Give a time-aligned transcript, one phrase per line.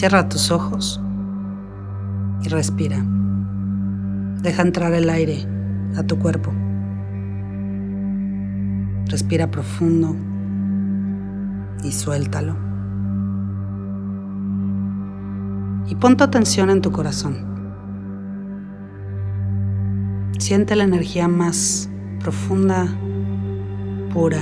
[0.00, 0.98] Cierra tus ojos
[2.42, 3.04] y respira.
[4.40, 5.46] Deja entrar el aire
[5.94, 6.54] a tu cuerpo.
[9.08, 10.16] Respira profundo
[11.84, 12.56] y suéltalo.
[15.86, 17.36] Y pon tu atención en tu corazón.
[20.38, 21.90] Siente la energía más
[22.20, 22.86] profunda,
[24.14, 24.40] pura,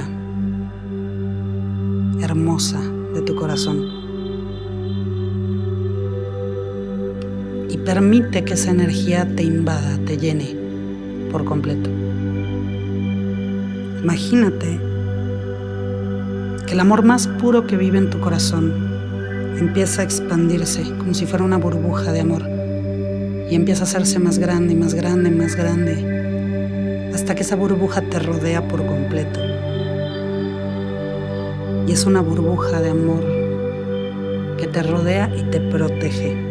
[2.20, 2.79] hermosa
[3.12, 3.98] de tu corazón.
[7.88, 10.55] Permite que esa energía te invada, te llene
[11.33, 11.88] por completo.
[14.02, 14.79] Imagínate
[16.66, 18.74] que el amor más puro que vive en tu corazón
[19.59, 22.43] empieza a expandirse como si fuera una burbuja de amor
[23.51, 28.18] y empieza a hacerse más grande, más grande, más grande, hasta que esa burbuja te
[28.18, 29.40] rodea por completo.
[31.87, 33.24] Y es una burbuja de amor
[34.59, 36.48] que te rodea y te protege.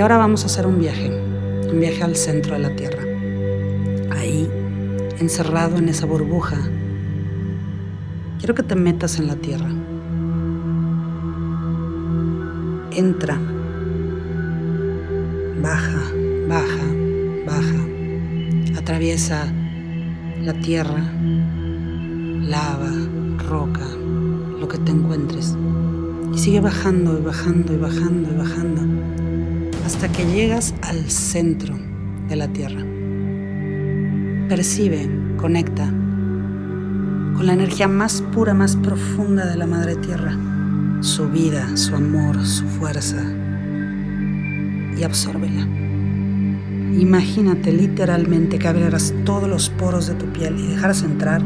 [0.00, 3.02] Y ahora vamos a hacer un viaje, un viaje al centro de la Tierra.
[4.10, 4.48] Ahí,
[5.18, 6.56] encerrado en esa burbuja,
[8.38, 9.68] quiero que te metas en la Tierra.
[12.92, 13.38] Entra,
[15.62, 16.02] baja,
[16.48, 16.86] baja,
[17.46, 19.52] baja, atraviesa
[20.40, 21.12] la tierra,
[22.40, 22.90] lava,
[23.50, 23.86] roca,
[24.58, 25.54] lo que te encuentres.
[26.34, 29.19] Y sigue bajando y bajando y bajando y bajando
[29.90, 31.76] hasta que llegas al centro
[32.28, 32.80] de la Tierra.
[34.48, 35.84] Percibe, conecta
[37.34, 40.36] con la energía más pura, más profunda de la Madre Tierra,
[41.00, 43.20] su vida, su amor, su fuerza,
[44.96, 45.66] y absórbela.
[46.96, 51.42] Imagínate literalmente que abrieras todos los poros de tu piel y dejaras entrar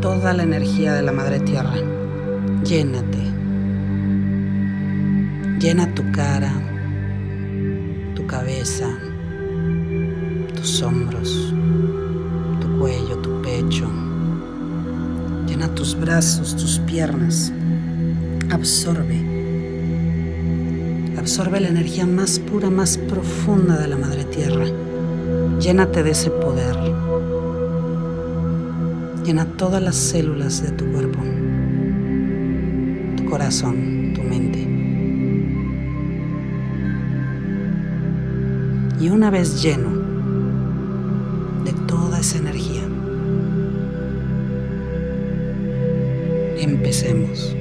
[0.00, 1.76] toda la energía de la Madre Tierra.
[2.64, 3.33] Llénate.
[5.64, 6.52] Llena tu cara,
[8.14, 8.86] tu cabeza,
[10.54, 11.54] tus hombros,
[12.60, 13.90] tu cuello, tu pecho.
[15.46, 17.50] Llena tus brazos, tus piernas.
[18.50, 19.18] Absorbe.
[21.16, 24.66] Absorbe la energía más pura, más profunda de la Madre Tierra.
[25.60, 26.76] Llénate de ese poder.
[29.24, 31.20] Llena todas las células de tu cuerpo,
[33.16, 34.03] tu corazón,
[39.04, 39.90] Y una vez lleno
[41.62, 42.80] de toda esa energía,
[46.56, 47.54] empecemos.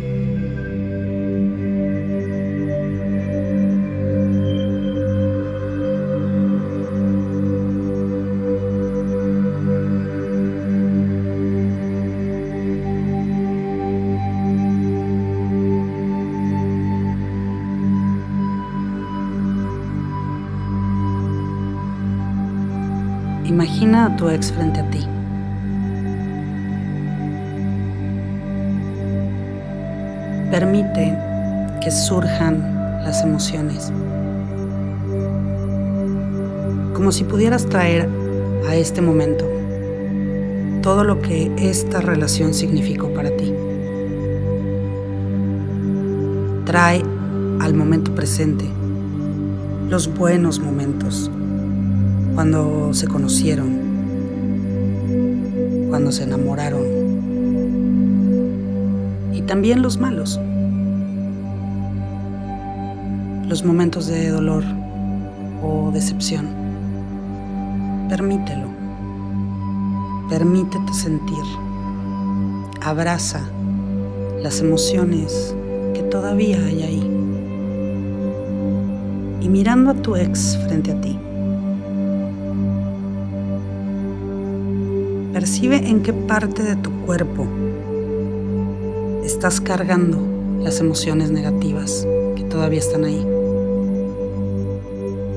[24.03, 24.99] A tu ex frente a ti.
[30.51, 31.17] Permite
[31.79, 33.93] que surjan las emociones.
[36.93, 38.09] Como si pudieras traer
[38.67, 39.45] a este momento
[40.81, 43.53] todo lo que esta relación significó para ti.
[46.65, 47.01] Trae
[47.61, 48.65] al momento presente
[49.87, 51.31] los buenos momentos
[52.35, 53.92] cuando se conocieron,
[55.93, 56.81] cuando se enamoraron
[59.31, 60.39] y también los malos,
[63.47, 64.63] los momentos de dolor
[65.61, 66.47] o decepción.
[68.09, 68.69] Permítelo,
[70.31, 71.43] permítete sentir,
[72.81, 73.47] abraza
[74.41, 75.55] las emociones
[75.93, 77.07] que todavía hay ahí.
[79.41, 81.19] Y mirando a tu ex frente a ti,
[85.33, 87.47] Percibe en qué parte de tu cuerpo
[89.25, 90.19] estás cargando
[90.61, 93.25] las emociones negativas que todavía están ahí.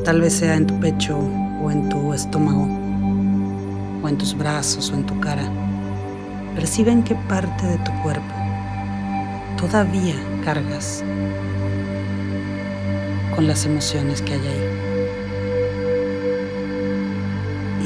[0.04, 1.18] Tal vez sea en tu pecho
[1.62, 2.68] o en tu estómago
[4.02, 5.50] o en tus brazos o en tu cara.
[6.54, 8.34] Percibe en qué parte de tu cuerpo
[9.56, 10.14] todavía
[10.44, 11.02] cargas
[13.34, 14.86] con las emociones que hay ahí.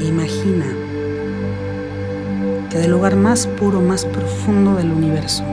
[0.07, 0.80] imagina
[2.71, 5.43] que del lugar más puro, más profundo del universo,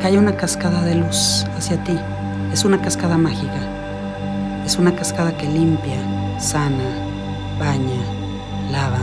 [0.00, 1.98] cae una cascada de luz hacia ti.
[2.52, 4.62] Es una cascada mágica.
[4.64, 5.98] Es una cascada que limpia,
[6.38, 6.84] sana,
[7.58, 8.00] baña,
[8.70, 9.00] lava.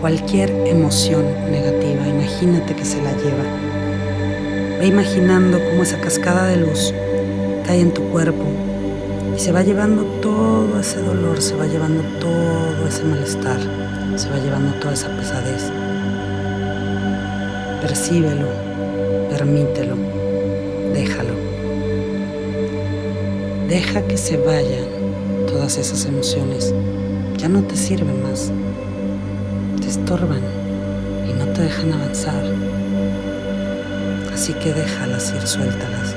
[0.00, 3.44] Cualquier emoción negativa, imagínate que se la lleva.
[4.78, 6.94] Ve imaginando cómo esa cascada de luz
[7.66, 8.44] cae en tu cuerpo
[9.34, 13.60] y se va llevando todo ese dolor, se va llevando todo ese malestar,
[14.16, 15.70] se va llevando toda esa pesadez.
[17.80, 18.48] Percíbelo,
[19.30, 19.96] permítelo,
[20.92, 21.34] déjalo.
[23.68, 24.86] Deja que se vayan
[25.46, 26.74] todas esas emociones.
[27.36, 28.50] Ya no te sirven más.
[29.80, 30.40] Te estorban
[31.28, 32.42] y no te dejan avanzar.
[34.32, 36.15] Así que déjalas ir, suéltalas.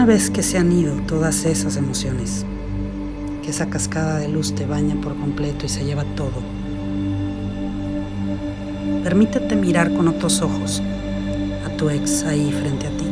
[0.00, 2.46] Una vez que se han ido todas esas emociones,
[3.42, 6.40] que esa cascada de luz te baña por completo y se lleva todo,
[9.04, 10.80] permítete mirar con otros ojos
[11.66, 13.04] a tu ex ahí frente a ti.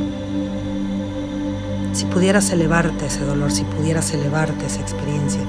[1.93, 5.43] Si pudieras elevarte ese dolor, si pudieras elevarte esa experiencia,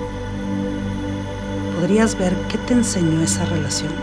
[1.80, 3.94] podrías ver qué te enseñó esa relación.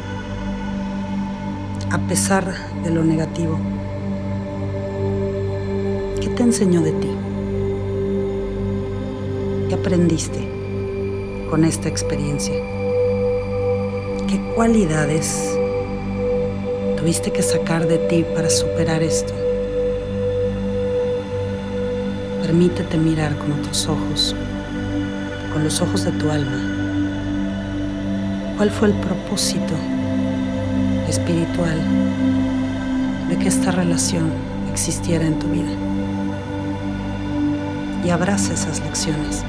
[1.90, 3.58] A pesar de lo negativo,
[6.20, 7.15] ¿Qué te enseñó de ti?
[9.68, 10.38] ¿Qué aprendiste
[11.50, 12.54] con esta experiencia?
[14.28, 15.58] ¿Qué cualidades
[16.96, 19.34] tuviste que sacar de ti para superar esto?
[22.42, 24.36] Permítete mirar con otros ojos,
[25.52, 26.62] con los ojos de tu alma.
[28.56, 29.74] ¿Cuál fue el propósito
[31.08, 31.80] espiritual
[33.28, 34.30] de que esta relación
[34.70, 35.76] existiera en tu vida?
[38.06, 39.44] y abraza esas lecciones.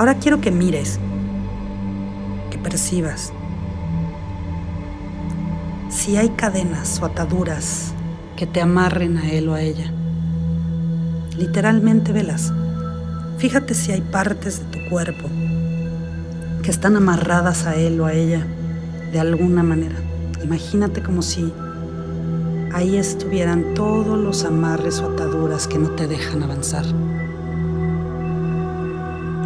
[0.00, 0.98] Ahora quiero que mires,
[2.50, 3.34] que percibas
[5.90, 7.92] si hay cadenas o ataduras
[8.34, 9.92] que te amarren a él o a ella.
[11.36, 12.50] Literalmente velas.
[13.36, 15.28] Fíjate si hay partes de tu cuerpo
[16.62, 18.46] que están amarradas a él o a ella
[19.12, 19.96] de alguna manera.
[20.42, 21.52] Imagínate como si
[22.72, 26.86] ahí estuvieran todos los amarres o ataduras que no te dejan avanzar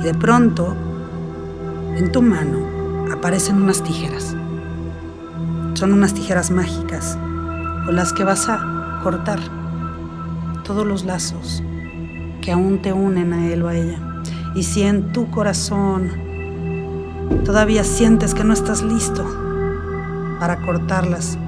[0.05, 0.77] de pronto
[1.97, 2.59] en tu mano
[3.11, 4.37] aparecen unas tijeras.
[5.73, 7.17] Son unas tijeras mágicas
[7.87, 9.41] con las que vas a cortar
[10.63, 11.63] todos los lazos
[12.43, 13.99] que aún te unen a él o a ella.
[14.55, 16.11] Y si en tu corazón
[17.47, 19.25] todavía sientes que no estás listo
[20.39, 21.39] para cortarlas,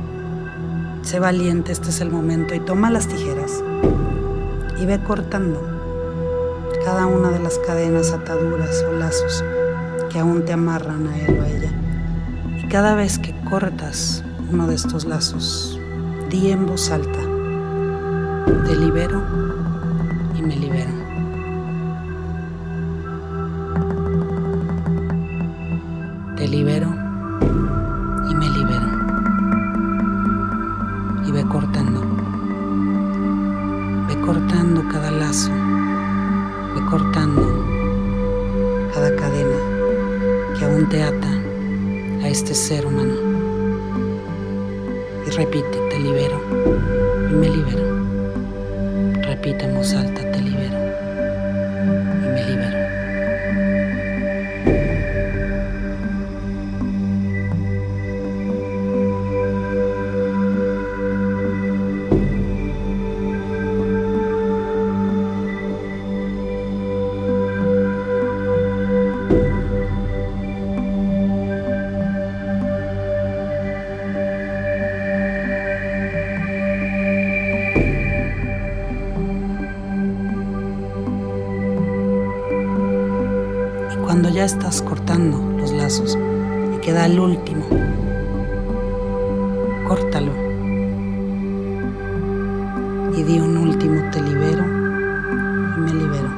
[1.02, 3.62] sé valiente, este es el momento y toma las tijeras
[4.80, 5.75] y ve cortando
[6.86, 9.44] cada una de las cadenas, ataduras o lazos
[10.08, 11.72] que aún te amarran a él o a ella.
[12.62, 15.80] Y cada vez que cortas uno de estos lazos,
[16.30, 17.18] di en voz alta,
[18.66, 19.20] te libero
[20.36, 20.92] y me libero.
[26.36, 26.94] Te libero
[28.30, 28.88] y me libero.
[31.26, 32.00] Y ve cortando.
[34.06, 35.65] Ve cortando cada lazo
[36.96, 37.42] cortando
[38.94, 39.58] cada cadena
[40.58, 41.30] que aún te ata
[42.22, 43.14] a este ser humano.
[45.26, 46.40] Y repite, te libero,
[47.30, 47.84] y me libero.
[49.26, 50.78] Repite en voz alta, te libero
[52.24, 52.85] y me libero.
[84.46, 86.16] Estás cortando los lazos
[86.74, 87.66] y queda el último,
[89.88, 90.30] córtalo
[93.16, 94.64] y di un último te libero
[95.76, 96.30] y me libero.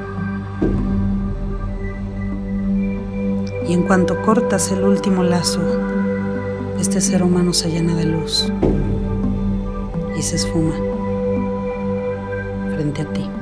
[3.68, 5.60] Y en cuanto cortas el último lazo,
[6.80, 8.50] este ser humano se llena de luz
[10.16, 10.74] y se esfuma
[12.74, 13.37] frente a ti.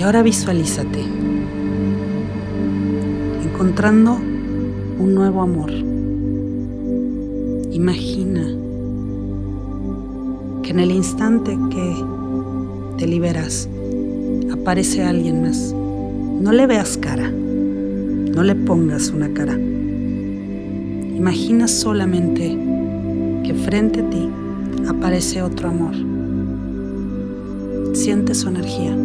[0.00, 1.04] Y ahora visualízate
[3.44, 4.18] encontrando
[4.98, 5.70] un nuevo amor.
[7.70, 8.40] Imagina
[10.62, 11.96] que en el instante que
[12.96, 13.68] te liberas
[14.50, 15.74] aparece alguien más.
[15.74, 19.52] No le veas cara, no le pongas una cara.
[19.52, 22.58] Imagina solamente
[23.44, 24.30] que frente a ti
[24.88, 25.94] aparece otro amor.
[27.94, 28.96] Siente su energía.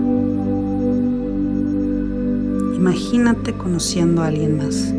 [2.76, 4.94] Imagínate conociendo a alguien más.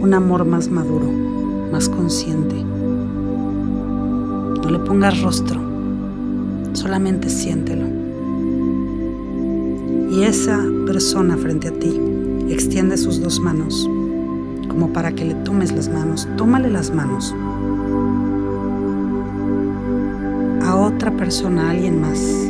[0.00, 1.10] Un amor más maduro,
[1.72, 2.54] más consciente.
[4.62, 5.60] No le pongas rostro,
[6.72, 7.86] solamente siéntelo.
[10.12, 12.00] Y esa persona frente a ti
[12.48, 13.90] extiende sus dos manos,
[14.68, 16.28] como para que le tomes las manos.
[16.36, 17.34] Tómale las manos
[20.64, 22.47] a otra persona, a alguien más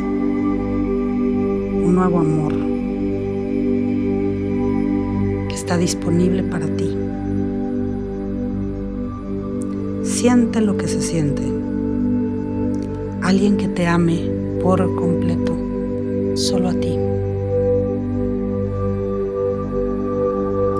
[1.98, 2.54] nuevo amor
[5.48, 6.96] que está disponible para ti.
[10.04, 11.42] Siente lo que se siente.
[13.22, 14.30] Alguien que te ame
[14.62, 15.56] por completo,
[16.34, 16.96] solo a ti.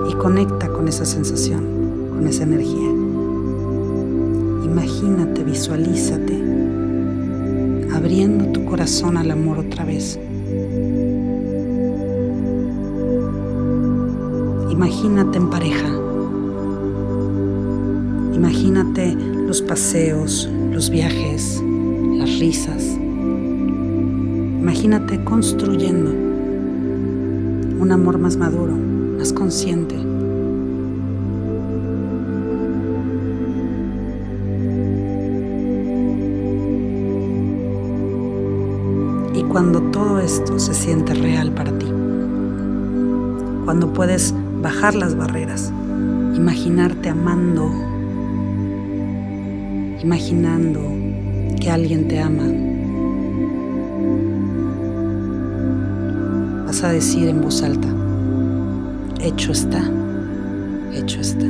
[0.09, 1.65] Y conecta con esa sensación,
[2.11, 2.91] con esa energía.
[4.63, 6.41] Imagínate, visualízate,
[7.93, 10.17] abriendo tu corazón al amor otra vez.
[14.69, 15.89] Imagínate en pareja.
[18.33, 19.15] Imagínate
[19.47, 21.61] los paseos, los viajes,
[22.15, 22.83] las risas.
[24.61, 26.11] Imagínate construyendo
[27.79, 28.73] un amor más maduro,
[29.17, 29.95] más consciente.
[39.33, 41.87] Y cuando todo esto se siente real para ti,
[43.65, 45.71] cuando puedes bajar las barreras,
[46.35, 47.71] imaginarte amando,
[50.01, 50.81] imaginando
[51.59, 52.45] que alguien te ama.
[56.65, 57.87] Vas a decir en voz alta,
[59.21, 59.83] hecho está,
[60.93, 61.45] hecho está.